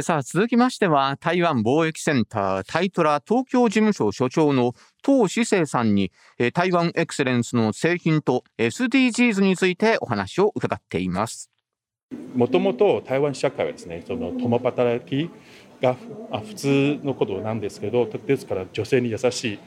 [0.00, 4.72] さあ、続きましては、台湾貿易センター、タイトラ東京事務所所長の
[5.02, 6.10] 唐志生さんに、
[6.54, 11.50] 台湾エクセレンスの製品と SDGs についてお話を伺っています。
[12.34, 15.28] もともと台湾社会はですね、その共働き
[15.82, 15.94] が
[16.42, 19.58] 普通のことなんですけど、ですから女性に優しい、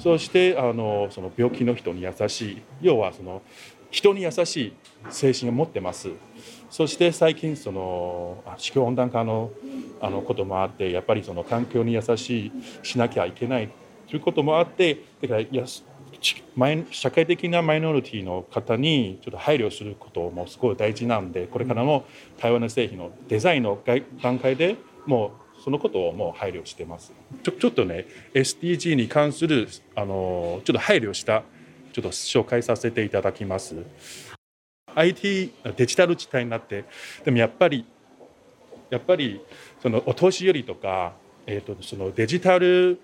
[0.00, 3.40] そしてあのその病気の人に優しい、要はその
[3.90, 4.72] 人に優しい
[5.08, 6.10] 精神を持ってます。
[6.72, 9.50] そして最近その地球温暖化の
[10.00, 13.70] あのこともあってやっぱりその環境に優しいしなきゃいけない
[14.08, 15.64] ということもあってだからや
[16.90, 22.06] 社会的なマイノリティの方にちょっと配慮することもすごい大事なんでこれからの
[22.40, 23.78] 台湾の製品のデザインの
[24.22, 27.12] 段階でもうそのことをもう配慮してます。
[27.42, 31.42] ちょちょっとね SDG に関するあのちょっと配慮した
[31.92, 34.31] ちょっと紹介させていただきます。
[34.94, 36.84] IT デジタル地帯になって
[37.24, 37.84] でもやっぱり
[38.90, 39.40] やっぱり
[39.80, 41.14] そのお年寄りとか、
[41.46, 43.00] えーと、そのデジタル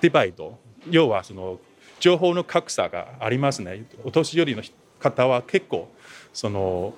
[0.00, 0.58] デバイド
[0.90, 1.60] 要はその
[2.00, 3.84] 情報の格差がありますね。
[4.02, 4.62] お年寄りの
[4.98, 5.88] 方は結構
[6.32, 6.94] その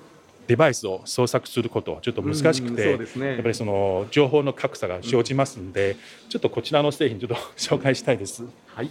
[0.47, 5.95] デバイスを操作することはちょっと難しくて、ね、やっぱりその情報の格差が生じますんで、
[6.29, 8.43] ちょっとこちらの製品ちょっと 紹介したいです。
[8.67, 8.89] はい、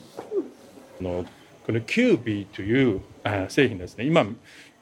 [1.00, 1.24] の
[1.66, 3.00] この QB という
[3.48, 4.04] 製品ですね。
[4.04, 4.26] 今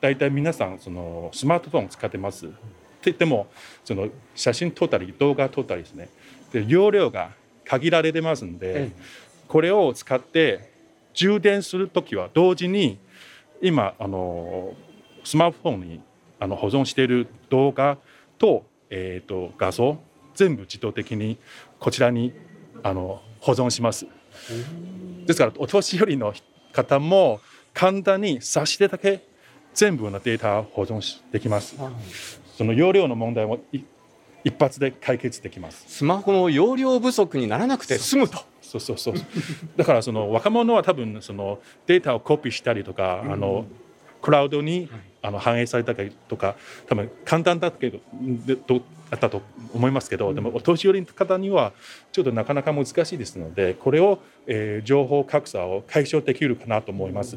[0.02, 2.46] 大体皆さんそのスマートフォンを使ってます。
[2.46, 2.56] って
[3.04, 3.46] 言っても
[3.84, 6.08] その写真撮ったり動画撮ったりですね
[6.52, 7.32] で容量が
[7.64, 8.90] 限られてますんで、
[9.48, 10.72] これを使って
[11.14, 12.98] 充電する時は同時に
[13.60, 14.74] 今あの
[15.24, 16.00] スマートフォンに
[16.40, 17.98] あの保存している動画
[18.38, 19.98] と,、えーと、画像
[20.34, 21.38] 全部自動的に
[21.78, 22.32] こちらに
[22.82, 24.06] あの保存します。
[25.26, 26.34] ですからお年寄りの
[26.72, 27.40] 方も
[27.72, 29.31] 簡単に差し出だけ
[29.74, 31.00] 全部のデータを保存
[31.32, 31.76] できます。
[32.56, 33.60] その容量の問題も
[34.44, 35.84] 一発で解決できます。
[35.88, 38.38] スマホの容量不足にならなくて済むと。
[38.60, 39.14] そうそうそう。
[39.76, 43.66] だからその若者は多分そのデータをコピーしたりとか、あの
[44.20, 44.88] クラウドに
[45.20, 46.56] あの反映されたりとか、
[46.86, 48.00] 多分簡単だけど
[49.10, 49.42] だったと
[49.74, 51.72] 思いますけど、でもお年寄りの方には
[52.12, 57.36] ちょっとなかなか難しいですので、これを、えー、情報格差を解消できるかなと思います。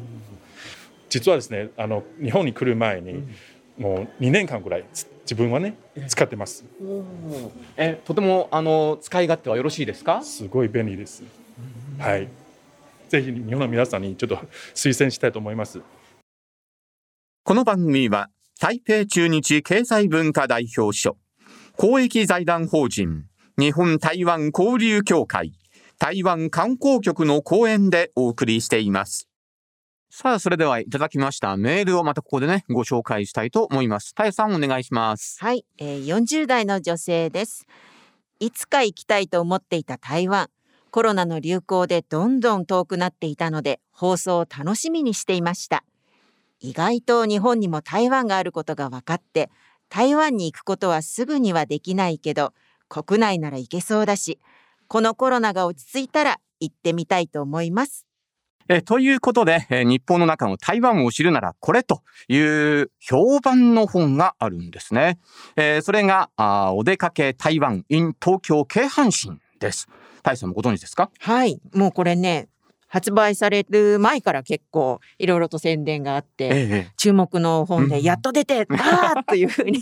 [1.16, 3.26] 実はですねあの日本に来る前に、
[3.78, 4.84] もう2年間ぐらい
[5.22, 5.76] 自分はね
[6.08, 6.64] 使ってます。
[7.76, 10.22] えとてもあの使い勝手はよろしいですか？
[10.22, 11.22] すごい便利です。
[11.98, 12.28] はい。
[13.08, 14.36] ぜひ日本の皆さんにちょっと
[14.74, 15.80] 推薦したいと思います。
[17.44, 18.28] この番組は
[18.60, 21.16] 台北中日経済文化代表所
[21.76, 23.24] 公益財団法人
[23.56, 25.52] 日本台湾交流協会
[25.98, 29.28] 台湾観光局の講演でお送りしています。
[30.18, 34.14] さあ、それではいただきましたメールをまたここでね、ご紹介したいと思います。
[34.14, 35.36] たやさんお願いします。
[35.44, 37.66] はい、えー、40代の女性です。
[38.40, 40.48] いつか行きたいと思っていた台湾。
[40.90, 45.84] コロナの流行でどんどん遠くなっていたので、放送を楽しみにしていました。
[46.60, 49.50] 意外と日本にも台湾があることが分かって、
[49.90, 52.54] 台湾に行くことはすぐにはできないけど、
[52.88, 54.40] 国内なら行けそうだし、
[54.88, 58.06] このコロナが落ち着いたら行ってみたいと思います。
[58.68, 65.18] えということで、え日本の中の台湾を知るならこれという評判の本があるんですね。
[65.56, 69.88] えー、それがあ、お出かけ台湾 in 東京京阪神です。
[70.22, 71.10] 大さんもご存知ですか？
[71.20, 71.60] はい。
[71.72, 72.48] もうこれね、
[72.88, 79.80] 発売される前から結構いろいろと宣伝があって、ええ、注目の本でやっと出て、うん、ああというふうに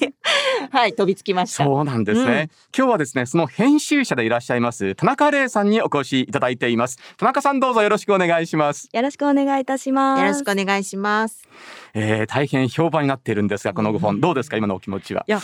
[0.70, 1.64] はい飛びつきました。
[1.64, 2.32] そうなんですね、うん、
[2.76, 6.98] 今日はですねその編集者でいらっしゃいます田中玲さんにお越しいただいています。
[7.16, 8.88] 田中さんどうぞよろしくお願いします。
[8.92, 10.20] よろしくお願いいたします。
[10.20, 11.48] よろしくお願いします。
[11.94, 14.20] えー、大変評判になっているんですがこの本。
[14.20, 15.24] どうですか今のお気持ちは？
[15.28, 15.40] いや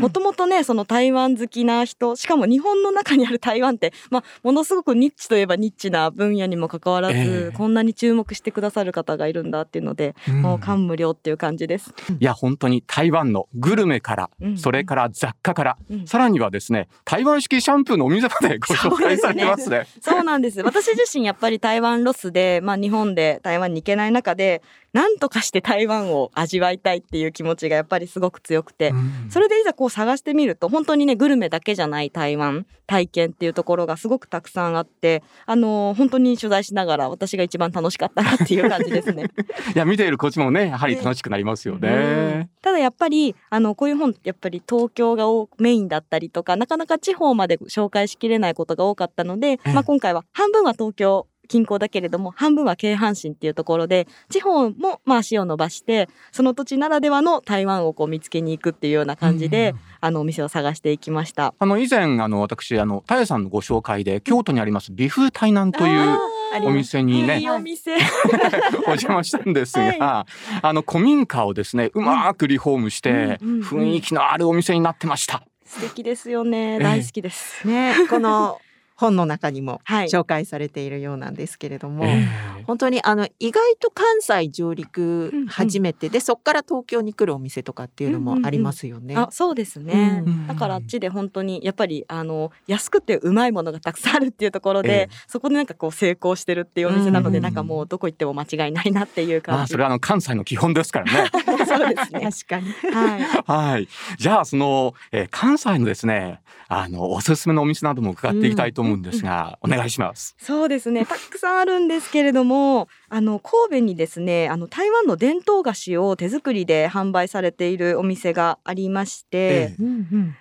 [0.00, 11.94] もともとねその台湾好きな人しかも日本の中にある台湾ってまあものすごくニッチといえばニッチな分野にもかかわらず、えー、こんなに注目してくださる方がいるんだっていうので、うん、もう感無量っていう感じです。
[12.18, 19.86] いや本当に台湾のグルメから、うん、それから雑貨から、うん、さらにはですね台湾式シャンプーのお店までご 紹介されてますね。
[20.00, 20.60] そうなんです。
[20.62, 39.30] 私自身やっぱり台湾ロスでまあ日本で台湾に行けない中で何とかして台湾を味わいたいっていう気持ちがやっぱりすごく強くて、うん、それでいざこう探してみると本当にねグルメだけじゃない台湾体験っていうところがすごくたくさんあってあの本当に取材しながら私が一番楽しかったなっていう感じですね。
[39.74, 41.88] いや見ているこっちもねやはり楽しくなりますよね。
[41.88, 45.24] ねただやっぱりあのこういう本やっぱり東京が
[45.58, 61.54] メインだったりとかなかなか地方まで紹介しきれないことが多かったので、まあ、今回は半分は東京近郊だけれども半分は京阪神っていうところで地方もまあ足を伸ばしてその土地ならではの台湾をこう見つけに行くっていうような感じで、あのお店を探していきました。
[61.58, 66.18] あの以前あの私あのタヤさんのご紹介で京都にあります美風台南という
[66.64, 67.96] お店にねいいお店。
[68.86, 70.26] お邪魔したんですが、
[70.62, 73.62] あの古民家をですねうまくリフォームしてうんうんうん。
[73.62, 75.42] 雰囲気のあるお店になってました。
[75.64, 76.76] 素敵ですよね。
[76.76, 76.78] え。
[76.78, 77.66] 大好きです。
[77.66, 78.60] ね、この
[79.02, 82.24] 本の中にもはい紹介されているようなんですけれども、え
[82.66, 89.16] 本当にあの意外と関西上陸初めてで、そこから東京に来るお店とかっていうのもありますよね。
[89.16, 99.62] あそうですね、うんだからあっちで本当にやっぱりあの安くてうまいものがたくさんあるっていうところで、ええそこでなんかこう成功してるっていうお店なので、うんなんかもうどこ行っても間違いないなっていうま感じ。
[99.62, 101.30] あそれはあの関西の基本ですからね。
[101.66, 102.20] そうですね。
[102.20, 102.72] 確かに。
[102.94, 103.22] はい。
[103.46, 103.88] はい。
[104.18, 110.34] じゃあその、えー関西のですねあのおすすめのお店なども伺っていきたいと思うんですが、お願いします。
[110.38, 111.06] そうですね。
[111.06, 120.36] たくさんあるんですけれども、あの神戸にですね、あの台湾の伝統菓子を手作りで販売されているお店がありまして、えうんうん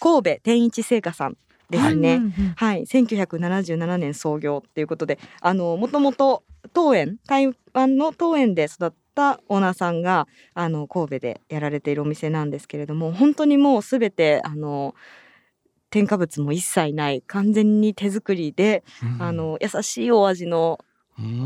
[0.00, 1.36] 神戸天一製菓さん
[1.68, 2.14] ですね。
[2.14, 6.42] うんうんはい、1977年創業っていうことで、あのもともと
[6.74, 14.94] 桃園台湾の桃園で育ったオーナーさんがあの神戸でやられているお店なんですけれども、本当にもうすべてあの
[15.90, 18.84] 添加物も一切ない完全に手作りで、
[19.18, 20.78] あの優しいお味の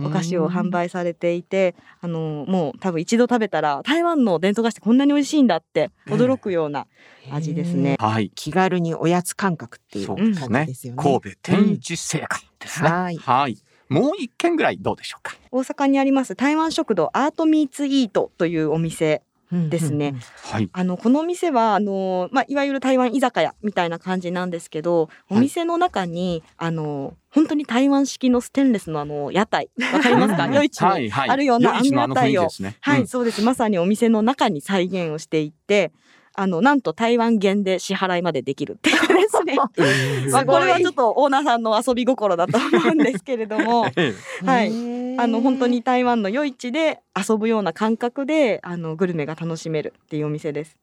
[0.04, 6.86] お菓子を販売されていて、あのもう多分一度食べたら台湾の伝統菓子ってこんなに美味しいんだって驚くような
[7.32, 7.96] 味ですね。
[7.98, 8.30] はい。
[8.34, 11.02] 気軽におやつ感覚っていう感ですねじですよね。
[11.02, 12.88] 神戸天一製菓ですね。
[12.88, 13.58] はいはい。
[13.88, 15.36] もう一軒ぐらいどうでしょうか？
[15.50, 20.08] 大阪にあります台湾食堂アートミーツイートというお店うんですね。
[20.08, 20.70] うんうんはい。
[20.72, 30.46] あのこの店はあの、まあ、いわゆる台湾居酒屋みたいな感じなんですけどお店の中に、あの本当に台湾式のステンレスのあの屋台わかりますか？
[30.46, 31.30] 夜市に、はいはい。
[31.30, 32.42] あるようなあの屋台を。
[32.44, 32.76] ですね。
[32.80, 33.42] はい、うんそうです。
[33.42, 35.92] まさにお店の中に再現をしていって
[36.36, 39.56] あのなんと台湾元で支払いまでできるっていうですね。
[39.78, 40.32] えー。
[40.32, 43.86] まあこれはちょっとオーナーさんの遊び心だと思うんですけれども。
[43.96, 44.46] ええ。
[44.46, 50.76] はいあの本当に台湾の夜市で遊ぶような感覚であのグルメが楽しめるっていうお店です。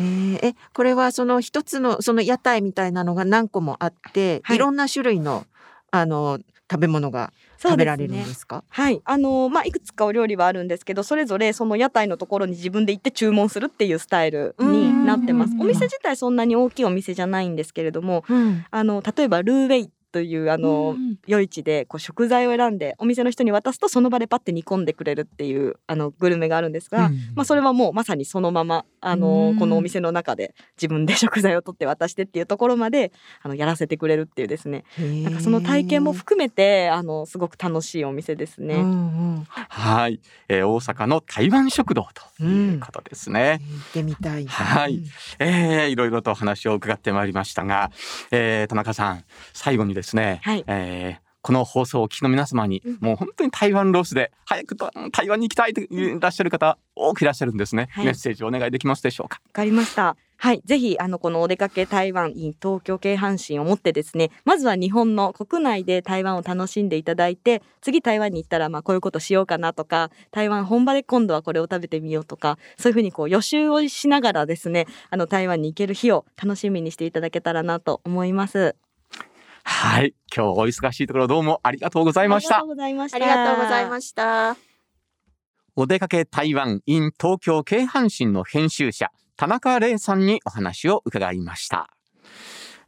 [0.00, 4.56] えこれはその一つのその屋台みたいなのが何個もあって、はい。
[4.56, 5.44] い、ろんな種類の
[5.90, 6.38] あの
[6.70, 8.62] 食べ物が食べられるんですか？
[8.68, 15.52] はい、あのまあいくつかお料理はあるんですけど、それぞれその屋台のところに自分で行って注文するっていうスタイルになってます。
[15.52, 15.56] う。
[15.56, 18.64] んお店自体そんなに大きいお店じゃないんですけれども、うん。
[18.70, 33.12] あの例えばルーウェイというあの、うん夜市でこう食材を選んでお店の人に渡すとその場でパッて煮込んでくれるっていうあのグルメがあるんですが、うんまあそれはもうまさにそのままあの、うんこのお店の中で自分で食材を取って渡してっていうところまで
[33.42, 34.84] あのやらせてくれるっていうですね。
[34.98, 38.76] なんかその体験も含めてあのすごく楽しいお店ですね。
[38.76, 38.84] うんう
[39.40, 42.06] んはい、えー大阪の台湾食堂
[42.38, 43.60] ということですね。
[43.60, 44.46] 行ってみたい。
[44.46, 45.04] はいうん
[45.40, 47.90] えーいろいろと話を伺ってまいりましたが、
[48.30, 50.64] えー田中さん最後にですね、はい。
[50.66, 52.98] えーこの放送をお聞きの皆様に、うん。
[53.00, 58.04] もう本当に台湾ロスで早くと台湾に行きたいといらっしゃる方多くいらっしゃるんですね、はい。
[58.06, 59.40] メッセージお願いできますでしょうか。
[59.46, 60.16] わかりました。
[60.40, 78.76] はい、ぜひあのこのお出かけ台湾 in 東京京阪神を持ってですね、まずは日本の国内で台湾を楽しんでいただいて、次台湾に行ったらまあこういうことしようかなとか、台湾本場で今度はこれを食べてみようとか、そういうふうにこう予習をしながらですね、あの台湾に行ける日を楽しみにしていただけたらなと思います。
[79.70, 83.16] はい今日お忙しいところどうもありがとうございましたありがとうございました。
[83.16, 84.56] ありがとうございました。
[85.76, 91.90] お出かけ台湾 in 東京京阪神の編集者田中玲さんにお話を伺いました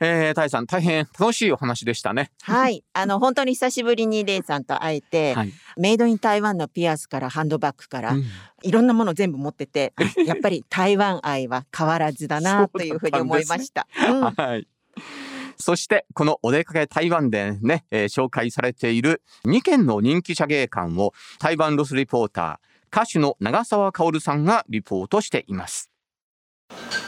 [0.01, 8.25] えー、タイさん大変楽しいお話でしたねはい、あの本当に久しぶりにレイさんと会えて、はい、メイドイン台湾のピアスからハンドバッグから、うん
[8.63, 13.87] いろんなもの全部持ってて、あやっぱり台湾愛は変わらずだなというふうに思いました。
[14.07, 14.69] うん はい。
[15.61, 25.91] そしてこのお出かけ台湾でね、えー紹介されている2件の人気写芸館を台湾ロスリポーター歌手の長澤薫さんがリポートしています。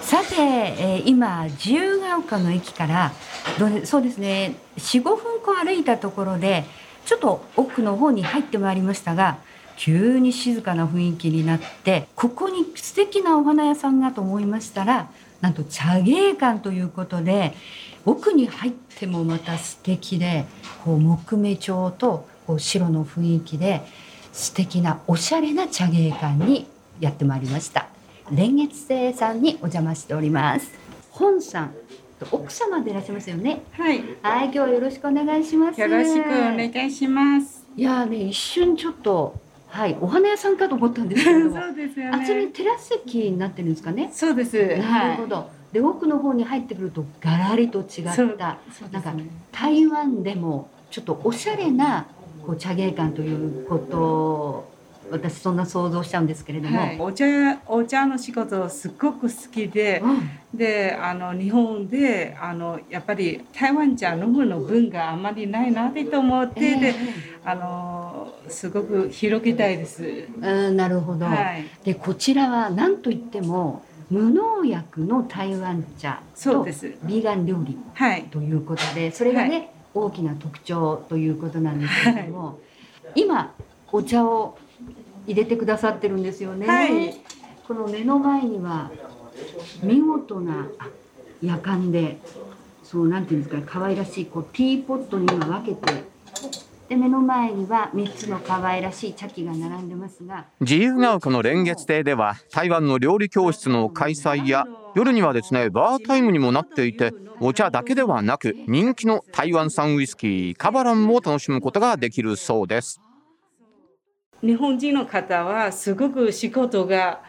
[0.01, 3.13] さて、えー今自由が丘の駅から
[3.59, 6.65] どれそうですね45分間歩いたところで
[7.07, 9.39] ちょっと奥の方に入ってまいりましたが
[9.77, 15.09] 急に静かな雰囲気になってここに素敵なお花屋さんがと思いましたら
[15.43, 17.55] なんと茶芸館ということで
[18.07, 20.47] 奥に入ってもまた素敵で
[20.85, 23.83] こう木目調とこう白の雰囲気で
[24.33, 26.67] 素敵なおしゃれな茶芸館に
[27.01, 27.89] やってまいりました。
[28.31, 30.73] 蓮月亭さんにお邪魔しております。
[31.11, 31.75] 本さん
[32.31, 33.63] 奥様でいらっしゃいますよね。
[33.73, 35.81] はい、はい、今日はよろしくお願いします。
[35.81, 37.65] よろしくお願いします。
[37.77, 39.41] いやーね、一瞬ちょっと、
[39.73, 41.57] はい、お花屋さんかと思ったんですけれども。
[41.61, 42.52] そうですよあちらにね。
[42.52, 44.11] テラス席になってるんですかね？
[44.12, 44.59] そうです。
[44.59, 45.49] はなるほど。
[45.73, 48.12] で、奥の方に入ってくると、ガラリと違った。
[48.12, 48.26] そう
[48.93, 49.14] なんか。
[49.50, 52.07] 台湾でも、ちょっとおしゃれな。
[52.47, 54.73] こう茶芸館ということを。
[55.11, 56.79] 私そんな想像しちゃうんですけれども。
[56.79, 57.25] はい、お茶
[57.67, 66.95] お茶の仕事すっごく好きで、うんであの日本であのやっぱり台湾茶飲むの文化あんまりないなって思って、えで
[67.43, 68.02] あの
[68.49, 70.05] すごく広げたいです。
[70.05, 71.26] えうん、なるほど。
[71.26, 73.85] はい、で、こちらは何と言っても。
[74.11, 76.93] 無農薬の台湾茶とそうです。
[77.05, 82.59] ビーガン料理はい、ということでそれがね、大きな特徴ということなんですけれども、
[83.14, 83.55] 今
[83.91, 84.59] お茶を
[85.26, 86.67] 入れてくださってるんですよね。
[86.67, 87.14] はい
[87.67, 88.91] この目の前には
[89.83, 90.88] 見事なあ
[91.41, 92.19] 夜間で
[92.83, 96.05] そうなんていうんですかね可愛らしいこうティーポットに今分けて
[96.93, 113.01] で目の前には3つの可愛らしい茶器が並んでますが自由が丘の蓮月亭では台湾の料理教室の開催や夜にはですねバータイムにもなっていてお茶だけではなく人気の台湾産ウイスキーカバランも楽しむことができるそうです。
[114.43, 117.23] 日本人の方はすごく仕事が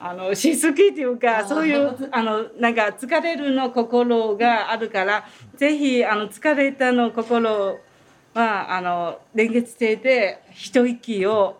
[0.00, 5.24] あのしすぎというかそういうあのなんか疲れるの心があるから
[5.56, 7.78] ぜひあの疲れたの心
[8.34, 11.56] はあの連月亭で一息を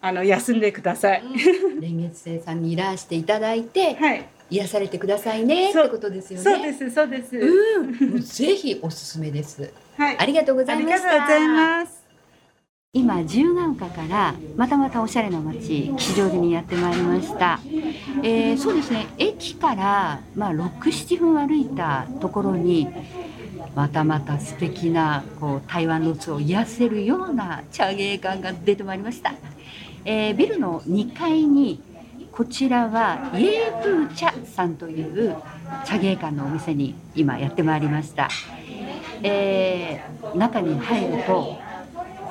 [0.00, 1.22] あの休んでください。
[1.22, 6.44] 蓮月亭さんにいらしていただいてはい、癒されてくださいねっそうてことですよね。
[6.44, 7.36] そうですそうです。
[7.36, 7.80] う
[8.16, 9.72] ん、ぜひおすすめです。
[9.96, 11.06] はい、ありがとうござありいました。
[11.06, 11.97] がとうございます。
[12.94, 17.60] 今自由が丘からまたまたおしゃれな街吉祥寺にやってまいりました、
[18.22, 19.06] えーそうですね。
[19.18, 22.88] 駅からまあ67分歩いたところに
[23.74, 29.34] またまた素敵なこう台湾の地を癒せるような茶芸館が出てまいりました、
[30.06, 31.82] えービルの2階に
[32.32, 35.36] こちらはイエーフー茶さんという
[35.84, 38.30] 茶芸館のお店に今やってまいりました、
[39.22, 41.67] えー中に入ると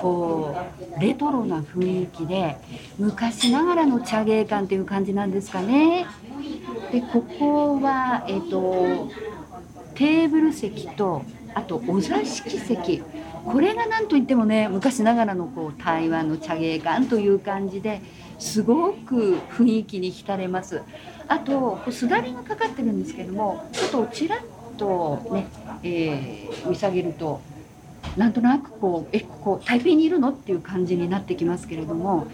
[0.01, 0.55] こ
[0.97, 2.57] うレトロな雰囲気で
[2.97, 6.05] 昔ながらの茶芸館という感じなんですかね。
[6.91, 9.09] でここは、えっと
[9.95, 11.23] テーブル席と
[11.55, 13.01] あとお座敷席
[13.45, 18.01] これが何といってもね昔ながらのこう台湾の茶芸館という感じで
[18.37, 20.81] すごく雰囲気に浸れます。
[21.27, 24.39] あとこうすだれがかかってるんですけどもちょっとちらっ
[24.77, 25.47] とね、
[25.83, 27.41] えー見下げると
[28.17, 30.29] なんとなくこうえここ台北にいるの？
[30.29, 32.27] っていう感じになってきますけれども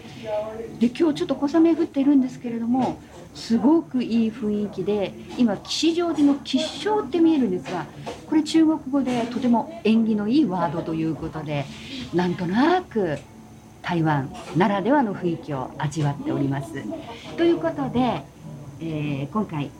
[0.80, 2.98] で今日ちょっと小雨降ってるんですけれども
[3.34, 7.86] すごくいい雰囲気で今吉祥寺の吉祥って見えるんですが
[8.28, 11.66] これ中国語でとても縁起のいいワードということで
[12.14, 13.18] なんとなく
[13.82, 16.72] 台湾ならではの雰囲気を味わっております。
[17.36, 18.22] ということで、
[18.80, 19.70] えー今回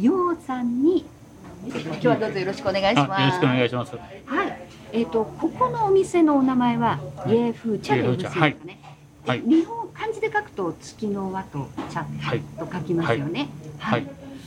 [0.00, 1.04] ようさんに
[1.66, 3.12] 今日はどうぞよろしくお願いします。
[3.12, 3.96] あよろしくお願いします。
[3.96, 4.77] はい。
[4.92, 8.52] えっ、とここのお店のお名前はイエーフー茶でよろしいですかね。
[9.26, 13.48] はいで日本漢字で書くと月の輪と茶はいと書きますよね。
[13.78, 14.06] はい。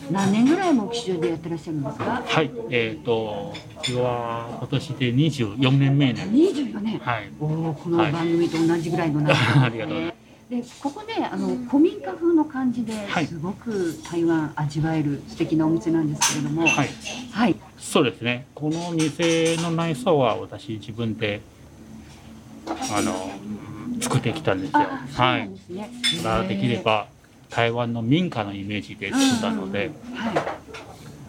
[0.09, 2.23] 何年ぐらいも吉祥寺でやってらっしゃるんですか？
[2.25, 2.51] はい。
[2.71, 6.27] えっ、と、うちは今年で24年目ね。
[6.31, 6.97] 二十四年。
[6.99, 7.31] はい。
[7.39, 10.13] おおこの番組と同じぐらいの長さ ありがとうございま
[10.51, 16.89] でここねあの古民家風の感じではいすごく台湾味わえる素敵なお店なんですけれども、はい。
[17.31, 17.55] はい、
[17.91, 18.45] そうですね。
[18.55, 21.41] この店の内装は私自分で、
[22.65, 23.29] あの、
[23.99, 24.79] 作ってきたんですよ。
[24.79, 25.53] あそうはないん。
[25.53, 25.89] ですね。
[26.23, 27.07] まあできれば
[27.49, 30.31] 台湾の民家のイメージで作ったので、は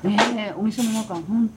[0.04, 0.08] い。
[0.08, 1.50] ねえ、お店の中、本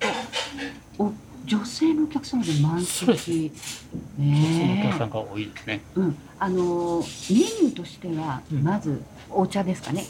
[0.97, 1.03] 当。
[1.03, 1.13] お、
[1.45, 3.05] 女性のお客様で満席。
[3.05, 5.81] そのお客ねさんが多いですね。
[5.97, 5.99] え。
[5.99, 6.55] うん、あの、
[7.29, 10.03] メニューとしては、うんまず、お茶ですかね。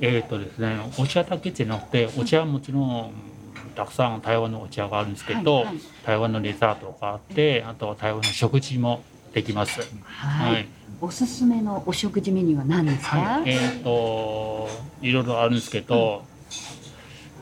[0.00, 3.31] えっ、とですね、お茶だけじゃなくて、お茶はもちろん
[3.72, 5.74] たくさん台湾のお茶があるんですけど、はいはい
[6.04, 9.80] 台湾のデザートがあって、あとは台湾の食事もできます。
[10.02, 10.52] はい。
[10.54, 10.68] はい。
[11.00, 13.16] おすすめのお食事メニューは何ですか？
[13.18, 14.68] はい、えっ、と
[15.00, 16.24] いろいろあるんですけど、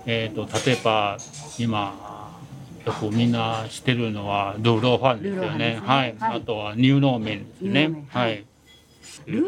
[0.06, 1.16] えっ、と例えば
[1.58, 2.38] 今
[2.84, 5.58] よくみんな知ってるのはルーローファンですよね。
[5.58, 8.06] ねはい、はいあとはニューローメンですね。
[8.10, 8.44] はいはい。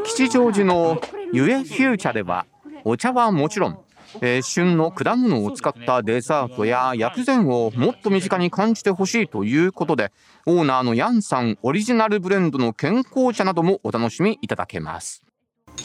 [0.05, 1.01] 吉祥寺の
[1.33, 2.47] ゆえフューチャでは
[2.85, 3.79] お茶はもちろん、
[4.21, 10.13] えー旬の果物を使ったデザートや薬膳をもっと身近に感じてほしいということで
[10.47, 15.23] オーナーのヤンさんオリジナルブレンドの健康茶などもお楽しみいただけます。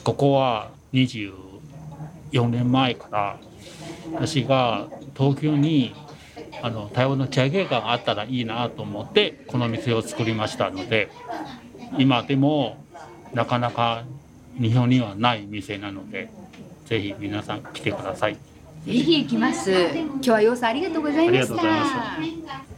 [0.03, 1.33] ここは24
[2.49, 3.39] 年前から
[4.13, 5.95] 私が東京に
[6.61, 11.09] あの台湾の茶芸館があったらいいなと思ってこの店を作りましたので
[11.97, 12.83] 今でも
[13.33, 14.03] なかなか
[14.59, 16.29] 日本にはない店なので
[16.87, 18.33] ぜひ皆さん来てください。
[18.33, 18.39] ぜ
[18.93, 19.69] ひ行きます。
[19.71, 22.76] 今日はようさんありがとうございました。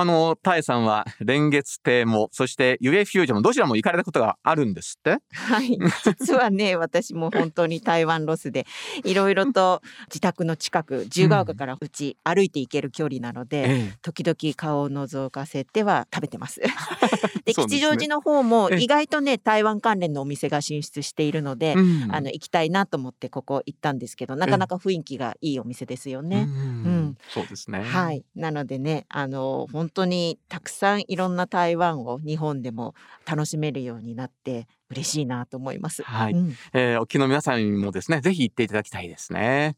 [0.00, 5.18] あの、タエさんは、蓮月亭も、そして UA フュージョンも、どちらも行かれたことがあるんですって？
[5.32, 8.66] はい、実はね 私も本当に台湾ロスで
[9.04, 16.60] いろいろと自宅の近く自由が丘からうち歩いて行ける距離なので、え時々顔を覗かせては食べてます。
[17.44, 18.82] で吉祥寺の方もええ。
[18.82, 22.14] 意外とね台湾関連のお店が進出しているので、うん。
[22.14, 26.46] あの行きたいなと思ってここ行ったんですけどなかなか雰囲気がいいお店ですよね。
[26.48, 26.84] うん。
[26.84, 27.14] うん。
[27.28, 27.80] そうですね。
[27.82, 32.94] はい、なのでねあの本当にたくさんいろんな台湾を日本でも
[33.26, 36.02] 楽しめるようになって嬉しいなと思います。
[36.02, 39.76] はいうんえー、お聞きの皆さんにもですね、ぜひ行っていただきたいですね。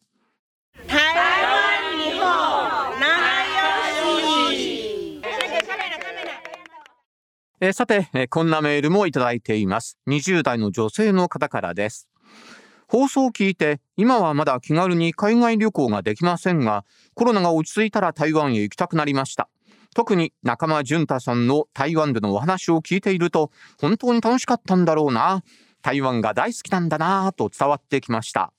[7.63, 9.99] えーさて、えーこんなメールもいただいています。
[10.09, 12.09] 20代の女性の方からです。
[12.89, 19.50] 放送を聞いて、今はまだ気軽に海外旅行ができませんが、コロナが落ち着いたら台湾へ行きたくなりました。
[19.95, 25.43] 特に中間淳太さんの台湾でのお話を聞いていると、本当に楽しかったんだろうな。
[25.83, 28.53] 台湾が大好きなんだなぁと伝わってきました。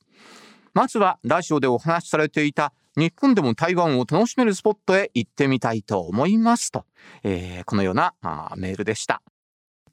[0.73, 6.85] まずはラジオでお話しされていた日本でも台湾を楽しめるスポットへ行ってみたいと思いますと、
[7.23, 9.21] えーこのようなあーメールでした。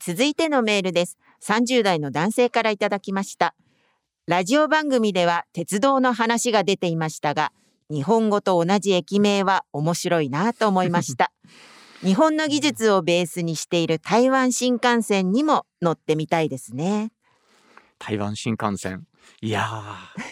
[0.00, 1.18] 続いてのメールです。
[1.42, 3.54] 30代の男性からいただきました。
[4.26, 7.52] ラジオ番組では鉄道の話が出ていましたが、
[7.90, 11.33] 日本語と同じ駅名は面白いなと思いました。
[12.02, 17.11] 日本の技術をベースにしている台湾新幹線にも乗ってみたいですね。
[17.99, 19.07] 台湾新幹線。
[19.40, 19.62] いや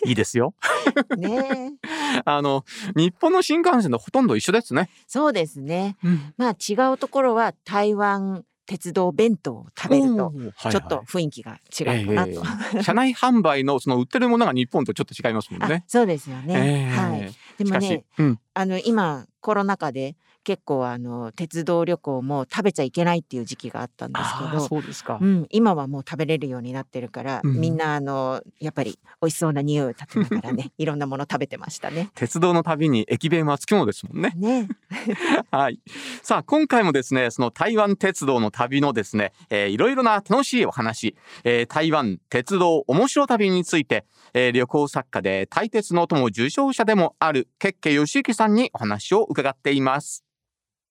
[0.04, 0.54] ー、いいですよ。
[1.18, 4.88] ねえ あの、日本の新幹線とほとんど一緒ですね。
[5.06, 5.96] そうですね。
[6.04, 12.30] うんまあ違うところは台湾鉄道弁当を食べるとちちょっと雰囲気が違うかなと。
[12.30, 12.35] え
[12.78, 15.85] え車内販売のその売ってるものが日本とちょっと違いますもん あね。
[15.87, 16.54] そうですよね。
[16.54, 17.35] ええはい。
[17.58, 24.60] でもね、、うん、あの今コロナ禍で結構あの鉄道旅行も食べちゃいけないっていう時期があったんですけど。
[24.60, 25.19] そうですか。
[25.21, 32.10] うん、今はもう食べれるようになってるから、うんみんなあのやっぱり美味しそうな匂いを立てながらね いろんなもの食べてましたね。
[32.14, 34.34] 鉄道の旅に駅弁はつきものですもんね。
[34.36, 34.69] ね
[35.50, 35.80] はい。
[36.23, 50.25] さあ、今回もですね、その台湾鉄道の旅のですね、えーいろいろな楽しいお話、えー台湾鉄道面白旅について、えー旅行作家で台鉄の友受賞者でもあるケッケ義之さんにお話を伺っています。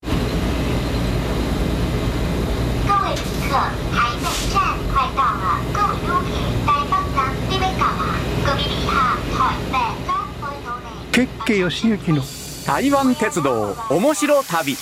[0.01, 0.11] 各
[3.07, 3.55] 位旅客，
[3.93, 4.55] 台北站
[4.93, 6.23] 快到了，各位旅客，
[6.65, 7.17] 台北站
[7.49, 8.01] 呢邊到啦，
[8.45, 8.91] 各位旅客，
[9.35, 9.37] 台
[9.71, 9.73] 北
[10.05, 10.85] 站快到咧。
[11.11, 12.21] ケッケ義行の
[12.65, 14.75] 台湾鉄道面白旅。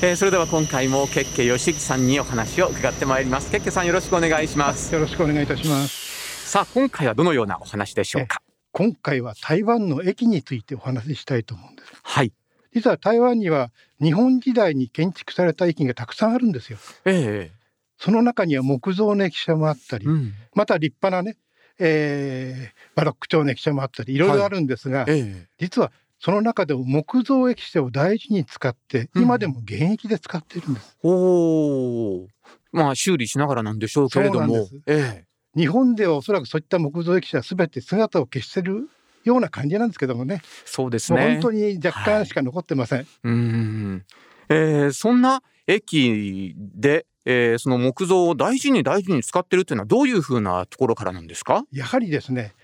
[0.00, 3.50] えーそれでは今回もケッケ義之さんにお話を伺ってまいります。
[3.50, 4.94] ケッケさんよろしくお願いします。
[4.94, 8.40] よろしくお願いいたしますさあ、今回はどのようなお話でしょうか？
[8.72, 12.32] 今回は台湾の駅についてお話ししたいと思うんですはい。
[12.74, 13.70] 実は台湾には
[14.00, 17.50] 日本時代に建築された駅がたくさんあるんですよえ
[17.98, 20.32] その中には木造の駅舎もあったり、えうん。
[20.54, 21.36] また立派なね、
[21.78, 25.46] えーバロック調の駅舎もあったりいろいろあるんですが、ええ。
[25.58, 29.22] 実はその中でも木造駅舎を大事に使ってうん。
[29.22, 32.28] 今でも現役で使っているんです、おお。
[32.72, 34.40] まあ修理しながらなんでしょうけれども。
[34.40, 34.82] そうなんです。
[34.86, 35.24] え
[35.56, 38.88] 日本ではおそらくそういった木造駅舎は全て姿を消してる
[39.24, 40.40] ような感じなんですけどもね。
[40.42, 41.20] えそうですね。
[41.20, 44.04] 本当に若干しか残ってません、うん。
[44.48, 51.62] えーそんな駅で、えーその木造を大事に大事に使ってるっていうのはどういうふうなところからなんですか？
[51.70, 52.54] やはりですね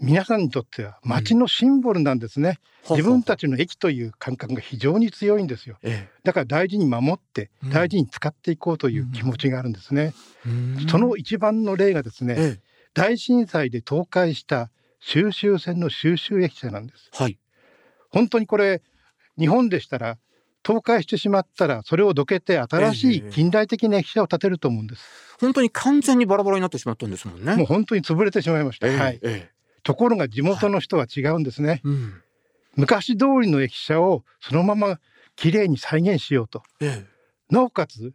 [0.00, 2.58] 皆さんにとっては街のシンボルなんですね、
[2.90, 5.78] 自分たちの駅という感覚が非常に強いんですよ。
[5.82, 7.70] えだから大事に守ってうん。
[7.70, 10.12] 大事に使っていこうという気持ちがあるんですね、
[10.46, 10.86] えうん。
[10.88, 12.60] その一番の例がですね、ええ。
[12.92, 17.10] 大震災で倒壊した収集船の収集駅舎なんです。
[17.12, 17.38] はい。
[18.10, 18.82] 本当にこれ
[19.38, 20.18] 日本でしたら
[20.66, 23.30] 倒壊してしまったらそれをどけて新しいええ。
[23.30, 25.04] 近代的な駅舎を建てると思うんです、
[25.40, 27.54] 本当に完全にバラバラになってしまったんですもんね。
[27.54, 29.50] もう本当に潰れてしまいました、ええはい、え
[29.84, 32.22] ところが地元の人は違うんですね、えうん。
[32.74, 34.98] 昔通りの駅舎をそのまま
[35.36, 36.62] きれいに再現しようと。
[36.80, 37.54] ええ。
[37.54, 38.12] なおかつ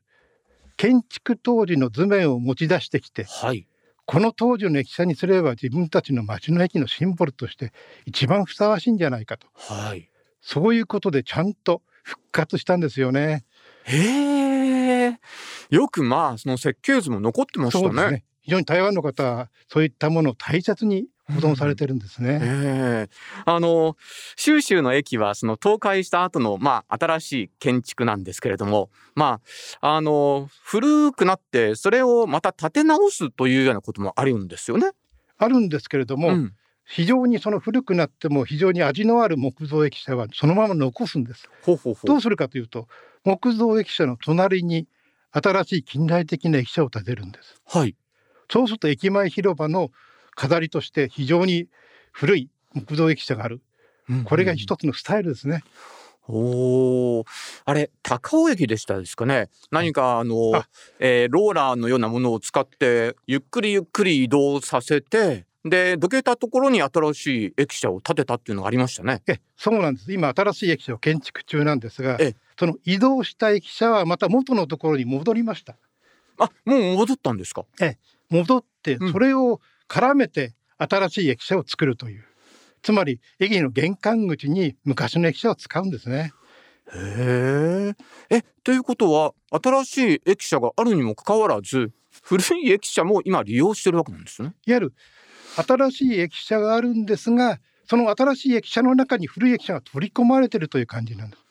[0.76, 3.66] 建築当時の図面を持ち出してきてはい。
[4.06, 7.72] この当時の駅舎にすれば自分たちの街の駅のシンボルとして
[8.06, 9.48] 一番ふさわしいんじゃないかと。
[9.54, 10.10] はい。
[10.42, 13.46] そういうことでちゃんと復活したんですよね。
[13.86, 15.20] へえ。
[15.70, 17.84] よくまあその設計図も残ってましたね。
[17.84, 22.40] そうですね非常に台湾の方はそういったものを大切に保存されてるんですね。
[22.42, 23.10] ええ
[23.46, 23.96] あの
[24.36, 29.40] 収集の駅はその倒壊した後のまあ新しい建築なんですけれども、ま
[29.80, 34.92] ああの古くなってそれをまた建て直すというようなこともあるんですよね。
[35.38, 36.54] あるんですけれども、うん
[36.86, 41.50] 非常にその古くなっても非常に味のある木造駅舎はそのまま残すんです。
[41.62, 42.08] ほうほうほう。
[42.08, 42.88] どうするかというと
[43.24, 44.88] 木造駅舎の隣に
[45.32, 47.62] 新しい近代的な駅舎を建てるんです。
[47.66, 47.96] はい。
[48.50, 49.92] そうすると駅前広場の
[50.36, 51.68] 飾りとして非常に
[52.12, 53.62] 古い木造駅舎がある。
[54.26, 55.64] これが一つのスタイルですね。
[56.28, 57.26] おお、
[57.66, 59.50] あれ高尾駅でしたですかね。
[59.72, 60.68] 何かあのあ
[61.00, 69.22] えーローラーのようなものを使ってゆっくりゆっくり移動させて、でどけたところに新しい駅舎を建てたっていうのがありましたね。
[69.28, 70.12] えそうなんです。
[70.12, 75.78] 今新しい駅舎を建築中なんですがええ、その移動した駅舎はまた元のところに戻りました。
[76.40, 77.66] あ、もう戻ったんですか？
[78.30, 82.26] 戻ってうんそれを絡めて新しい駅舎を作るという。
[82.82, 86.34] つまり駅の玄関口に昔の駅舎を使うんですね。
[86.94, 87.94] へ
[88.30, 88.38] え。
[88.38, 91.92] え、ということは新しい駅舎があるにもかかわらず
[92.24, 94.54] 古い駅舎も今利用してるわけなんですね。
[94.66, 94.94] いわゆる
[95.56, 101.44] 新しい駅舎があるんですが、その新しい駅舎の中に古い駅舎が取り込まれてるという感じなんです。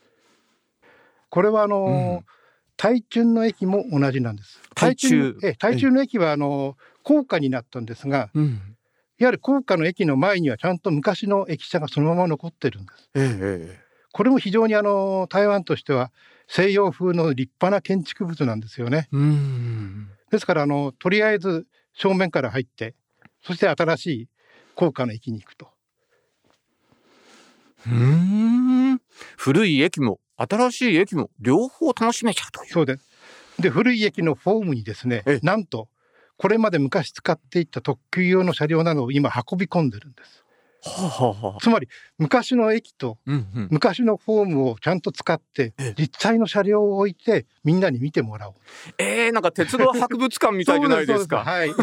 [1.28, 2.40] これはあの、うん
[2.82, 4.58] 台中の駅も同じなんです。
[4.74, 8.44] 台中ええ台中の駅はあの高架になったんですが、うん。
[8.44, 13.10] いわゆる高架の駅の前にはちゃんと昔の駅舎がそのまま残ってるんです。
[13.14, 16.10] えええこれも非常にあの台湾としては
[16.48, 19.10] 西洋風の立派な建築物なんですよね。
[20.30, 22.94] ですからあのとりあえず正面から入って
[23.42, 24.28] そして新しい
[24.74, 25.68] 高架の駅に行くと。
[27.86, 29.00] うーん。
[29.36, 32.72] 古い駅も新しい駅も両方楽しめちゃうという。
[32.72, 33.10] そうです。
[33.58, 35.88] で古い駅のホームにですねええなんと
[36.38, 40.44] これまで昔使っていた特急用の車両などを今運び込んでるんです。
[41.60, 41.88] つまり
[42.18, 43.18] 昔の駅と。
[43.70, 48.54] 昔のホームをちゃんと使ってええ実際の車両を置いてみんなに見てもらおう。
[48.98, 51.44] えー、なんか鉄道博物館みたいじゃないですか。
[51.44, 51.74] はい。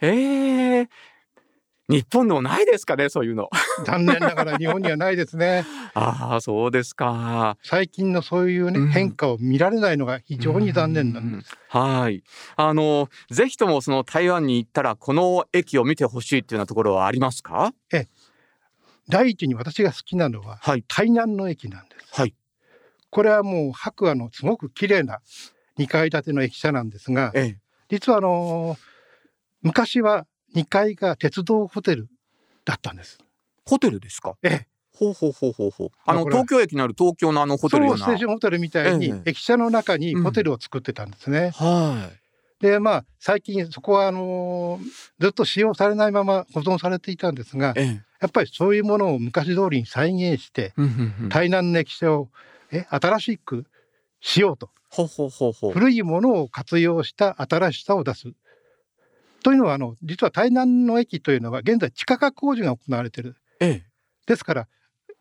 [0.00, 0.88] えー、
[1.88, 3.50] 日本でもないですかね、そういうの。
[3.84, 5.66] 残念ながら日本にはないですね。
[5.92, 7.58] ああ、そうですか。
[7.62, 11.52] 最近のそういうね、うん変化を見られないのが非常に残念なんです。
[11.68, 12.22] はい。
[12.56, 17.74] あの、ぜひともその台湾に行ったら、この駅を見てほしいっていうようなところはありますか？
[19.08, 20.84] 第一に私が好きなのははい。
[20.88, 22.18] 台南の駅なんです。
[22.18, 22.34] はい。
[23.10, 25.20] これはもう白亜のすごく綺麗な
[25.78, 27.58] 2階建ての駅舎なんですが、ええ。
[27.90, 28.78] 実はあのー
[29.62, 32.08] 昔は2階が鉄道ホテル
[32.64, 33.18] だったんです。
[33.66, 34.34] ホテルですか？
[34.42, 34.66] ええ。
[34.96, 35.90] ほうほうほうほうほう。
[36.06, 37.98] あの、東京駅にある東京のあのホテルような。
[37.98, 41.50] そうステーションホテルみたいにええ駅舎の中にホテルを作ってたんですね。
[41.54, 42.10] は
[42.60, 44.84] でまあ最近そこはあのー
[45.18, 47.72] ずっと使用されないまま保存されていたんですがい。
[47.76, 48.02] ええ。
[48.20, 52.28] やっぱりそういうものを昔通りに再現してうんうんうん台南の駅舎を
[52.70, 53.66] え新しく
[54.20, 55.72] しようとほうほうほうほう。
[55.72, 58.28] 古いものを活用した新しさを出す。
[59.44, 63.36] というのはあの実は台南の駅というのは現在地下化工事が行われている。
[63.60, 63.82] え
[64.26, 64.68] ですから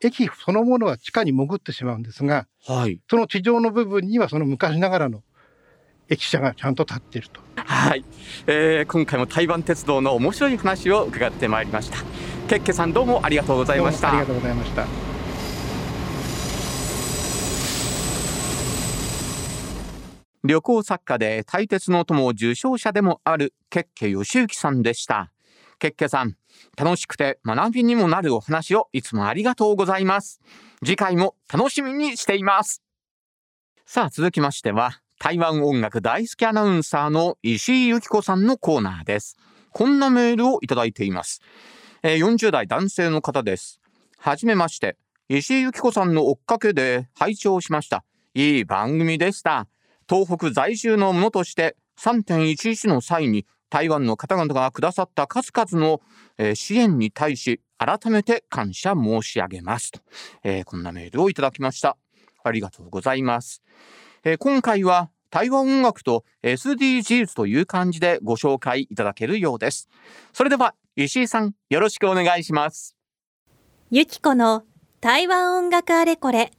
[0.01, 2.73] 駅そのものは地下に潜ってしまうんですがえ。
[2.73, 2.99] はい。
[3.09, 5.23] その地上の部分にはその昔ながらの
[6.09, 7.41] 駅舎がちゃんと立っていると。
[7.57, 8.05] はい、
[8.47, 11.97] えー、今回も台湾鉄道の面白い話を伺ってまいりました
[12.47, 15.12] ケッケさんどうもありがとうございましたどうもありがとうございました。
[20.45, 25.31] 旅行作家で大鉄の友を受賞者でもあるケッケ義行さんでした。
[25.79, 26.35] ケッケさん
[26.77, 30.41] 楽しくて学びにもなるお話をいつもありがとうございます。
[30.83, 32.81] 次回も楽しみにしています。
[33.85, 39.37] さあ続きましては台湾音楽大好きアナウンサーの石井由紀子さんのコーナーです。
[39.71, 41.41] こんなメールをいただいています、
[42.03, 43.79] えー40代男性の方です。
[44.17, 44.97] はじめまして。
[45.29, 48.03] 石井由紀子さんの追っかけで拝聴しました。
[48.33, 49.67] いい番組でした。
[50.09, 56.01] 東北在住の者として3.11の際に台湾の方々がくださった数々の、
[56.55, 59.91] 支援に対し改めて感謝申し上げます。
[59.91, 59.99] と、
[60.43, 61.97] えーこんなメールをいただきました。
[62.43, 63.63] ありがとうございます、
[64.23, 69.89] えー今回は台湾音楽と SDGs という感じでご紹介いただけるようです。
[70.31, 72.95] それでは石井さんよろしくお願いします。
[73.89, 74.63] ゆきこの
[75.01, 76.51] 台湾音楽あれこれ。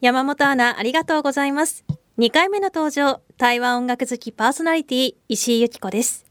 [0.00, 1.84] 山本アナ、ありがとうございます。
[2.18, 6.24] 2回目の登場、台湾音楽好きパーソナリティ、石井ゆきこです。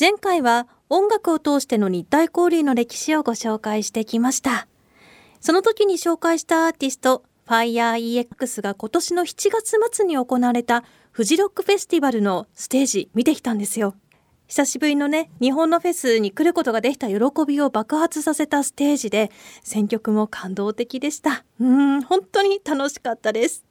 [0.00, 4.66] 前回は音楽を通しての日体交流の歴史をご紹介してきました。
[5.38, 13.96] その時に紹介したアーティスト、FireEX が今年の7月末に行われたフジロックフェスティバルのステージ見てきたんですよ。
[14.48, 19.30] 久しぶりのね日本のフェスに来ることができた喜びを爆発させたステージで
[19.62, 23.66] 選曲も感動的でしたうん本当に楽しかったです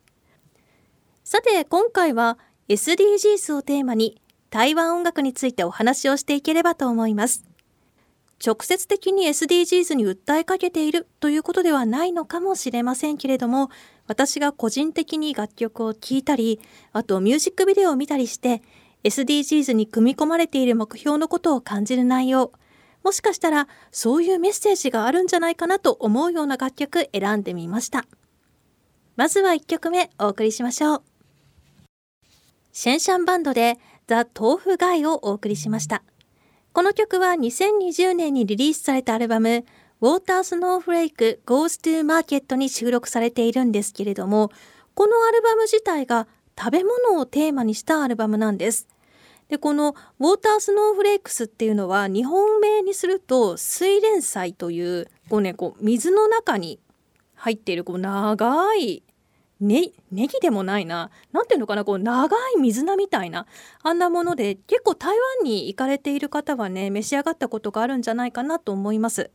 [1.25, 2.37] さて今回は
[2.69, 7.43] SDGs をテーマに台湾音楽についてお話をしていければと思います。
[8.45, 13.71] 直接的に SDGs に訴えかけているということではないのかもしれませんけれども
[14.05, 16.59] 私が個人的に楽曲を聴いたり
[16.93, 18.61] あとミュージックビデオを見たりして
[19.03, 22.51] SDGs に組み込まれている目標のことを感じる内容
[23.03, 28.05] もしかしたらそういうメッセージがあるんじゃないかなと思うような楽曲選んでみました。
[29.15, 31.14] まずは1曲目お送りしましょう。
[32.77, 36.03] シェンシャンバンドでザ・豆腐ガイをお送りしました。
[36.73, 39.63] この曲は2020年にリリースされたアルバム
[40.01, 44.51] ウォータースノーフレイク Goes to Market に収録されているんですけれども
[44.93, 46.27] このアルバム自体が
[46.59, 48.89] 食べ物をテーマにしたアルバムなんです。
[49.47, 56.81] でこのウォータースノーフレークスっていうのは日本名にすると水蓮菜というこう、ね、こう水の中に
[57.35, 59.01] 入っているこう長い
[59.59, 61.11] ね、ネギでもないな。
[61.31, 63.47] なんていうのかな、こう長い水菜みたいな、
[63.83, 69.31] あんなもので、結構台湾に行かれている方はね、召し上がったことがあるんじゃないかなと思います。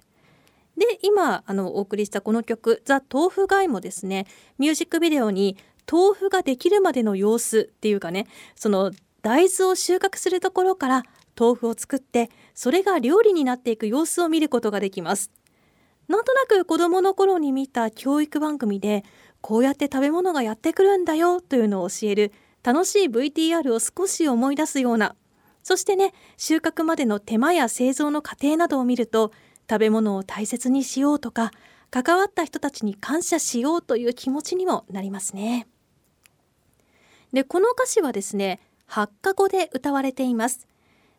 [0.77, 4.27] で、今、あの、お送りしたこの曲、ザ・豆腐ガイもですね、
[4.59, 5.57] ミュージックビデオに、
[5.91, 11.03] 豆腐ができるまでの様子っていうかね、その大豆を収穫するところから
[11.39, 15.31] 豆腐を作ってそれが料理になっていく様子を見ることができます
[16.09, 19.05] なんとなく子供の頃に見た教育番組で
[19.41, 25.17] こうやって食べ物がやってくるんだよというのを教える楽しい VTR を少し思い出すような
[25.63, 29.33] そしてね収穫までの手間や製造の過程などを見ると
[29.69, 31.53] 食べ物を大切にしようとか
[31.91, 35.67] 関わった人たちに感謝しようという気持ちにもなりますね。
[37.33, 40.67] でこの歌詞はですね8カ語で歌われています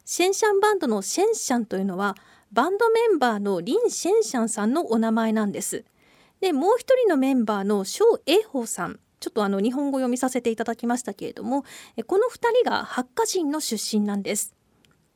[0.04, 2.18] シェンシャンバンドのシェンシャンというのは
[2.52, 5.86] バンドメンバーのリン・シェンシャンさんのお名前なんです
[6.42, 9.00] でもう一人のメンバーのショウ・エイホウさん。
[9.20, 11.64] ちょっとあの日本語読みさせていただきましたけれども
[12.08, 14.56] この2人がハッカ人の出身なんです。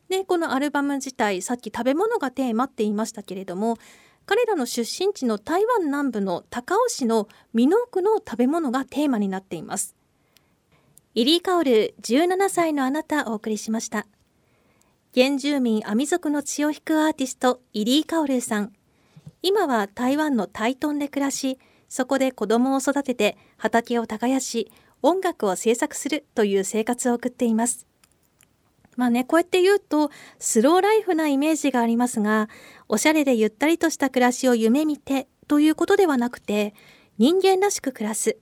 [0.09, 3.79] でこのアルバム自体さっき食べ物がテーマって言いましたけれども
[4.27, 9.95] 彼らの出身地の台湾南部の高雄市の美濃区の食べ物がテーマになっています。
[11.15, 14.05] イリー・カオル17歳のあなたお送りしました。
[15.15, 18.73] 原住民アミ族の血を引くアーティストイリー・カオルさん。
[19.47, 24.71] 今は台湾の台東で暮らしそこで子供を育てて畑を耕し
[25.03, 27.85] 音楽を制作するという生活を送っています。
[28.95, 32.49] まあねこうやって言うとスローライフなイメージがありますが
[32.87, 36.73] おしゃれでゆったりとした暮らしを夢見てということではなくて
[37.19, 38.39] 人間らしく暮らす。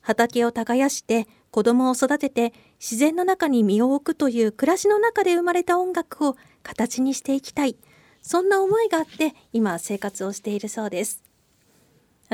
[0.00, 6.34] 畑を耕して子供を育てて自然の中に身を置くという暮らしの中で生まれた音楽を
[6.64, 7.76] 形にしていきたい。
[8.22, 11.22] そんな思いがあって今生活をしているそうです。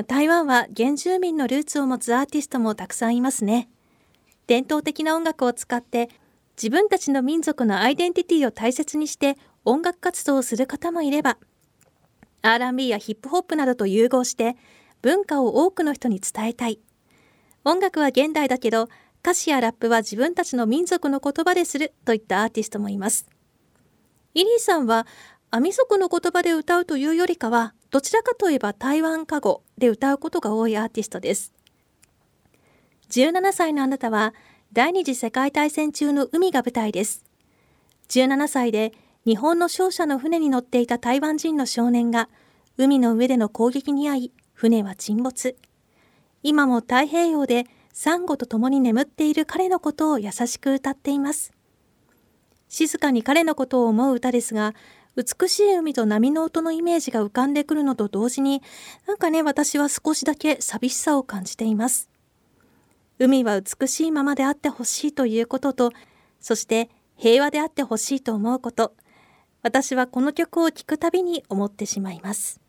[0.07, 3.68] 台湾は原住民のルーツを持つアーティストもたくさんいますね。
[4.46, 6.11] 伝統的な音楽を使って
[6.57, 11.38] 自分たちの民族のアイデンティティを大切にして音楽活動をする方もいれば
[12.42, 14.57] R&B やヒップホップなどと融合して
[15.03, 16.79] 文化を多くの人に伝えたい。
[17.64, 18.88] 音楽は現代だけど
[19.22, 23.27] 歌詞やラップは自分たちの民族の言葉でするといったアーティストもいます。
[24.35, 25.07] イリーさんは
[25.57, 31.55] アミ族の言葉で歌うというよりかはどちらかといえば台湾歌語で歌うことが多いアーティストです。
[33.09, 34.35] 17歳のあなたは
[34.75, 37.25] 第二次世界大戦中の海が舞台です。
[38.11, 38.92] 17歳で
[39.25, 42.29] 日本の商社の船に乗っていた台湾人の少年が
[42.77, 45.57] 海の上での攻撃に遭い船は沈没。
[46.42, 47.64] 今も太平洋で
[47.95, 51.55] サンゴと共に眠っている彼のことを優しく歌っています。
[52.69, 54.75] 静かに彼のことを思う歌ですが、
[55.16, 58.62] 美しい海と波の音のイメージが浮かんでくるのと同時に、
[59.07, 62.11] なんかね、私は少しだけ寂しさを感じています。
[63.18, 65.92] 海は美しいままであってほしいということと、
[66.38, 68.92] そして平和であってほしいと思うこと、
[69.62, 72.61] 私はこの曲を聴くたびに思ってしまいます。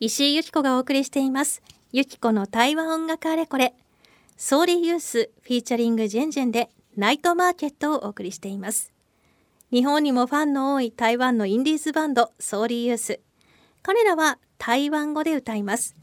[0.00, 1.62] 石井由紀子がお送りしています。
[1.92, 3.74] ゆきこの台湾音楽あれこれ。
[4.38, 8.92] Sorry Youth featuring ジェンジェンでナイトマーケットをお送りしています。
[9.72, 13.20] 日本にもファンの多い台湾のインディーズバンド Sorry Youth。
[13.82, 15.96] 彼らは台湾語で歌います。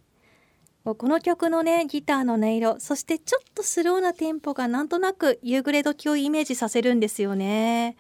[0.84, 7.95] この曲のね、ギターの音色、そしてちょっとスローなテンポがなんとなく夕暮れ時をイメージさせるんですよね。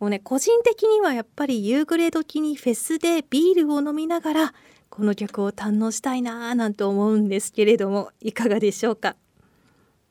[0.00, 4.54] もうね、個人的にはやっぱり夕暮れ時にフェスでビールを飲みながら
[4.90, 9.14] この曲を堪能したいなぁなんて思うんですけれども、いかがでしょうか？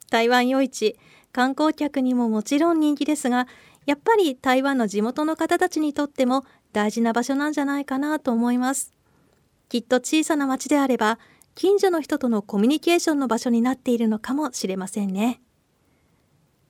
[0.09, 0.95] 台湾夜市
[1.33, 3.47] 観光客にももちろん人気ですが
[3.85, 8.91] やっぱり台湾の地元の方たちにとっても大事な場所なんじゃないかなと思います。
[9.69, 11.19] きっと小さな町であれば
[11.55, 15.41] 近所の人とのコミュニケーションの場所になっているのかもしれませんね。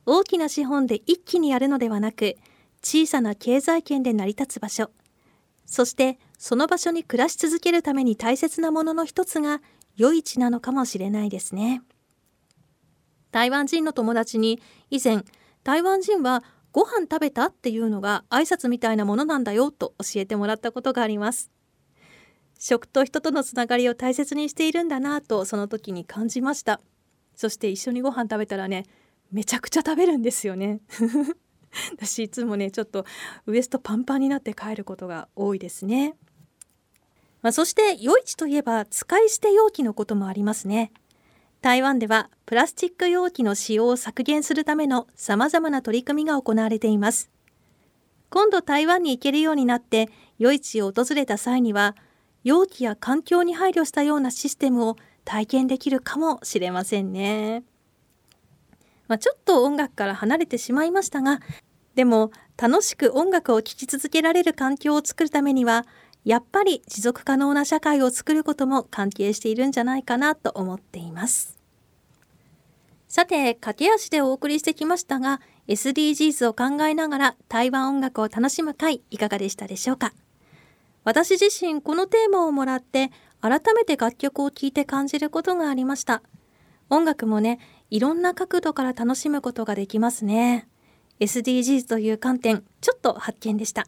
[0.06, 2.36] 大きな資本で一気にやるのではなく
[2.84, 4.92] 小さな経済圏で成り立つ場所。
[5.66, 9.62] そしてその場所に暮らし続けるために大切なものの一つが
[9.96, 11.82] 夜市なのかもしれないですね。
[13.32, 15.24] 台湾人の友達に以前
[15.64, 17.46] 台湾人はご飯食べた？
[17.46, 21.52] っていうのが挨拶みたいなものなんだよと教えてもらったことがあります。
[22.60, 26.82] 食と人とのつながりを大切にしているんだなとその時に感じました。
[27.36, 28.86] そして一緒にご飯食べたらね
[29.32, 30.82] めちゃくちゃ食べるんですよね。
[31.94, 33.06] 私いつもねちょっと
[33.46, 36.16] ウエストパンパンになって帰ることが多いですね、
[37.42, 40.92] まあ、そして夜市といえば使い捨て容器のこともありますね。
[41.64, 47.30] 台湾ではプラスチック容器の使用を削減するための様々な取り組みが行われています
[48.30, 51.96] 今度台湾に行けるようになって夜市を訪れた際には
[52.44, 57.64] 容器や環境に配慮したようなシステムを体験できるかもしれませんね。
[59.08, 61.40] まあ、ちょっと音楽から離れてしまいましたが
[61.96, 65.86] でも楽しく音楽を聴き続けられる環境を作るためには
[66.26, 71.60] やっぱり持続可能な社会を作ることも関係しているんじゃないかなと思っています。
[73.08, 80.14] さて駆け足でお送りしてきましたが SDGs を考えながら台湾音楽を楽しむ会いかがでしたでしょうか？
[81.04, 86.24] 私自身このテーマをもらって改めて楽曲を聴いて感じることがありました。
[86.90, 87.60] 音楽もね
[87.90, 90.68] いろんな角度から楽しむことができますね。
[91.20, 93.86] SDGs という観点ちょっと発見でした。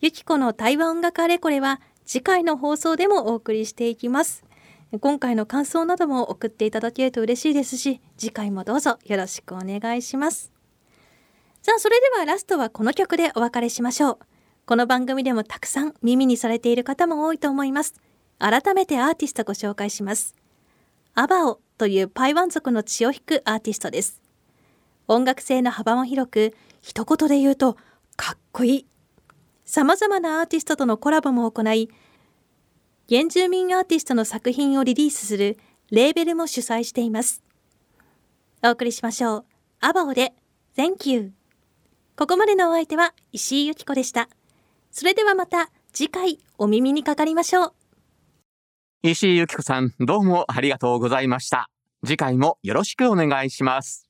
[0.00, 4.44] ゆきこの台湾音楽あれこれは次回の放送でもお送りしていきます
[5.00, 10.52] 今回の感想なども送っていただけると嬉しいですし次回もどうぞよろしくお願いします
[11.62, 14.18] さあそれではラストはこの曲でお別れしましょう
[14.68, 17.94] この番組でもたくさん耳にされている方も多いと思います。
[18.38, 20.34] 改めてアーティストご紹介します。
[21.14, 24.20] アバオというパイワン族の血を引くアーティストです。
[25.06, 27.78] 音楽性の幅も広く、一言で言うと、
[28.16, 28.86] かっこいい。
[29.70, 31.90] 様々なアーティストとのコラボも行い、
[33.06, 35.58] 原住民アーティストの作品をリリースする
[35.90, 37.42] レーベルも主催しています。
[38.64, 39.44] お送りしましょう。
[39.80, 40.32] アバオで
[40.74, 41.32] Thank you。
[42.16, 44.30] ここまでのお相手は石井由紀子でした。
[44.90, 47.72] それではまた次回お耳にかかりましょう。
[49.02, 51.68] 石井由紀子さん、どうもありがとうございました。
[52.06, 54.07] 次回もよろしくお願いします。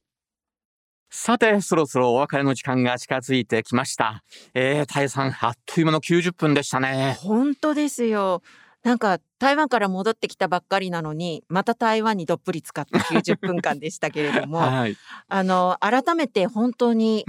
[1.11, 4.23] さて、そろそろお別れの時間が近づいてきました。
[4.53, 7.16] えー、タイさん、あっという間の90分でしたね。
[7.21, 8.42] 本当ですよ。
[8.83, 14.97] なんか台湾から戻ってきたばっかりなのにまた台湾にどっぷり使った90分間でしたけれども、 はい、
[15.29, 17.27] あの改めて本当に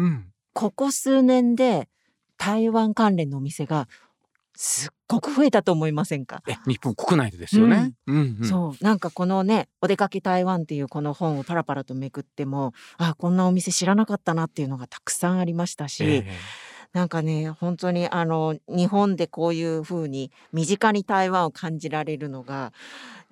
[0.54, 1.90] ここ数年で
[2.38, 3.88] 台湾関連のお店が
[4.62, 6.44] すっごく増えたと思いませんか？
[6.46, 8.16] え日本国内でですよね、うん。
[8.16, 8.84] うんうん、そう。
[8.84, 16.24] なんかこのね「お出かけ台湾」っていうこの本をパラパラとめくってもあこんなお店知らなかったなっていうのがたくさんありましたし、えー
[16.92, 22.74] なんかね本当にあの日本でこういうふうに身近に台湾を感じられるのが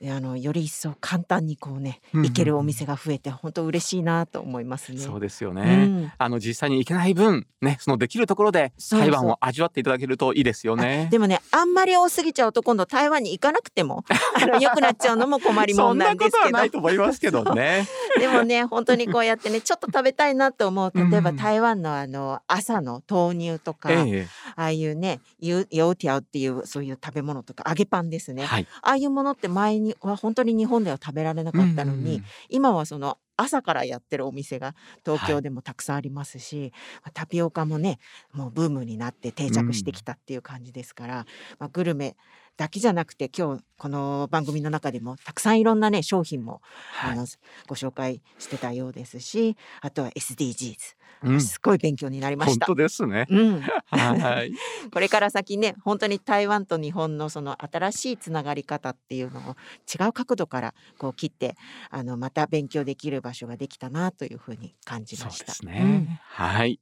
[0.05, 4.99] あのより一層簡単にこうね行けるお店が増えて本当嬉しいなと思いますね。
[4.99, 5.61] そうですよね。
[5.61, 5.65] う
[6.05, 11.07] ん、あの実際に行けない分ねそのできるところで台湾を味わっていただけるといいですよね。
[11.09, 14.03] でもねあんまり多すぎちゃうと今度台湾に行かなくても
[14.39, 16.43] あの良くなっちゃうのも困りもんなんですけど。
[16.43, 17.87] そんなことはないと思いますけどね。
[18.19, 36.73] でもね本当にこうやってねちょっと食べたいなと思う例えば台湾のあの朝の豆乳とか、ええ、ああいうねヨウティアオっていうそういう食べ物とか揚げパンですね、はい、ああいうものって前には本当に日本では食べられなかったのに、今はその朝からやってるお店が東京でもたくさんありますし、
[37.03, 37.99] はい、タピオカもね
[38.33, 41.25] もうブームになって定着してきたっていう感じですから、
[41.59, 42.17] まあ、グルメ
[42.57, 46.61] だけじゃなくて今日この番組の中でもたくさんいろんなね商品も、
[46.93, 47.27] はい、あの
[47.67, 52.65] ご紹介してたようですしあとは SDGs うん、すごい勉強になりました。
[52.65, 53.25] 本当ですね。
[53.29, 54.53] うん、はい。
[54.91, 59.55] これから先ね、本当に台湾と日本のその新しいつながり方っていうのを
[59.91, 61.55] 違う角度からこう切って、
[61.89, 65.53] あのまた勉強できる場所ができたなというふうに感じました。
[65.53, 65.81] そうですね。
[65.81, 66.79] うん、はい。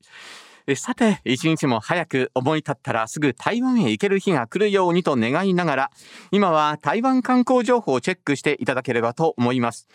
[0.73, 5.91] さて、一日も早く思い立ったらすぐ台湾へ行ける日が来るようにと願いながら、
[6.31, 9.87] 今は台湾観光情報をチェックしていただければと思います。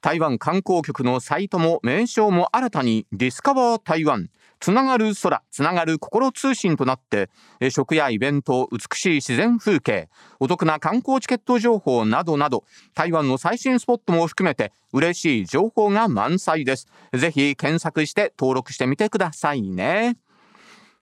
[0.00, 4.28] 台湾観光局のサイトも名称も新たにディスカバー台湾
[4.60, 7.30] つながる空、つながる心通信となって、
[7.70, 10.08] 食やイベント、美しい自然風景、
[10.40, 16.88] お得な観光チケット情報などなど、台湾の最新スポットも含めて嬉しい情報が満載です。
[17.12, 20.16] ぜひ検索して登録してみてくださいね。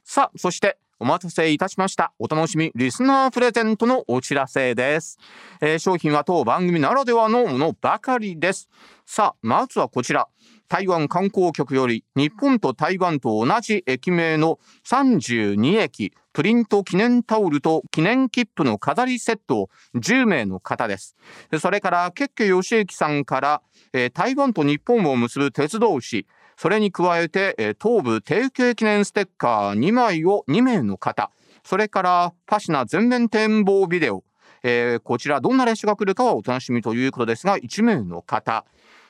[0.03, 2.13] さあ、そしてお待たせいたしました。
[2.19, 5.19] お楽しみリスナープレゼントのお知らせです。
[5.61, 8.69] えー商品は当番組ならではのものばかりです。
[9.07, 10.29] さあ、まずはこちら。
[10.69, 21.17] 台湾観光局より日本と台湾と同じ駅名の32駅プリント記念タオルと記念切符の飾りセットを10名の方です。
[21.61, 26.27] それからケッケ義行さんから、えー台湾と日本を結ぶ鉄道紙
[26.57, 31.31] それに加えて、東部提携記念ステッカー2枚を2名の方。
[31.65, 34.25] それからパシナ全面展望ビデオ。
[34.63, 38.65] えーこちらどんな列車が来るかはお楽しみということですが1名の方。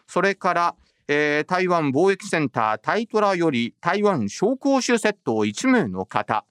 [0.07, 0.75] それから、
[1.09, 6.45] えー台湾貿易センタータイトラより台湾商工酒セットを1名の方。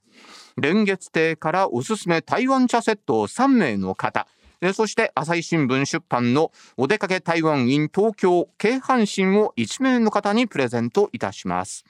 [0.57, 4.27] 連月亭からおすすめ台湾茶セットを3名の方。
[4.71, 11.83] そして朝日新聞出版のお出かけ台湾 in 東京京阪神を1名の方にプレゼントいたします。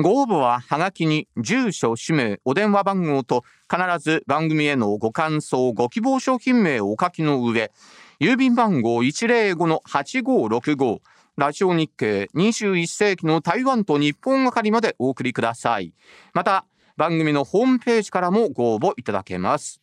[0.00, 7.72] ご応募ははがきに住所、氏名、お電話番号と必ず番組へのご感想、ご希望商品名をお書きの上、
[8.20, 11.00] 郵便番号105-8565
[11.36, 15.92] ラジオ日経21世紀の台湾と日本係までお送りください。
[16.32, 16.64] また、
[16.96, 19.80] 番組のホームページからもご応募いただけます。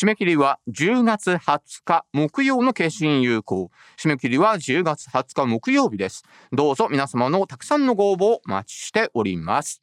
[0.00, 3.72] 締め切りは10月20日木曜の決心有効。
[4.00, 6.22] 締め切りは10月20日木曜日です。
[6.52, 9.82] どうぞ皆様のたくさんのご応募をお待ちしております。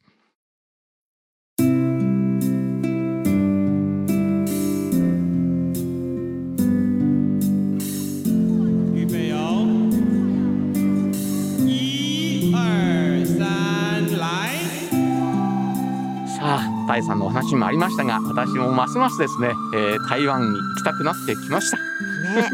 [16.96, 21.76] さあ、タイさんのお話もありましたが、私もますますですね、えー台湾に行きたくなってきました。
[21.76, 22.48] ね、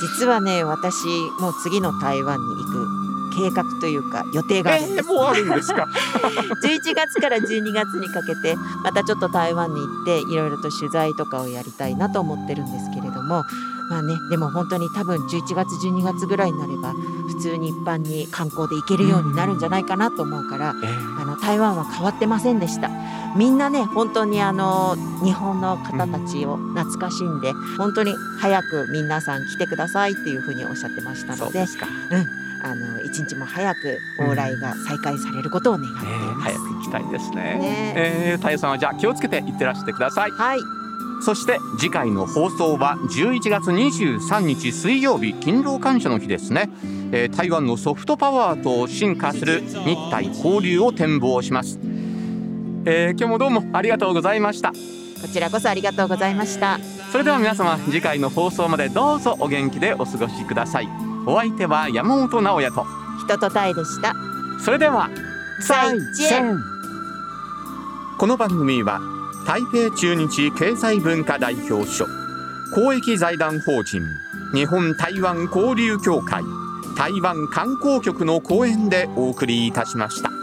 [0.00, 1.06] 実はね私
[1.40, 2.88] もう次の台湾に行く
[3.34, 5.86] 計画というか予定があるんです、もうあるんですか？
[6.64, 13.44] 11月から12月にかけてまたちょっと台湾に行っていろいろと取材とかをやりたいなと思ってるんですけれども
[13.90, 16.98] まあねでも本当に多分11月12月ぐらいになれば普
[17.38, 20.74] 通に一般に観光で行けるようになるんじゃないかなと思うから、あ
[21.24, 22.90] の台湾は変わってませんでした
[23.36, 31.60] みんなね本当にあの日本の方たちを懐かしんで、本当に早く皆さん来てくださいっていうふうにおっしゃってましたので。
[31.60, 36.56] うんあの一日も早く往来が再開されることを願っています。
[36.56, 37.36] 早く行きたいですね。
[37.36, 40.30] ねえー、タイさんはじゃあ気をつけて行ってらしてください。
[40.32, 40.58] はい。
[41.20, 46.70] そして次回の放送は11月23日水曜日勤労感謝の日ですね、
[47.12, 51.78] えー台湾のソフトパワーと進化する日台交流を展望します、
[52.84, 54.72] えー今日もどうもありがとうございました。
[54.72, 56.78] こちらこそありがとうございました。
[57.10, 60.88] それでは皆様次回の放送までどうぞお元気でお過ごしください。
[61.26, 62.86] お相手は山本直也と。
[63.24, 64.14] 人とタイでした。
[64.64, 65.10] それでは
[65.60, 66.56] 再见。
[68.16, 69.00] この番組は
[69.46, 72.06] 台北中日経済文化代表所
[72.74, 74.02] 公益財団法人
[74.54, 76.42] 日本台湾交流協会
[76.98, 80.37] 台湾観光局の講演でお送りいたしました。